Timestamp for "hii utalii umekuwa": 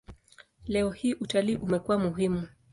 0.91-1.99